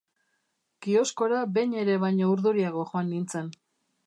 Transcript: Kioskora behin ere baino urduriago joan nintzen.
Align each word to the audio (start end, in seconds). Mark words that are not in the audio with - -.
Kioskora 0.85 1.41
behin 1.57 1.77
ere 1.83 1.99
baino 2.05 2.31
urduriago 2.37 2.89
joan 2.95 3.11
nintzen. 3.15 3.55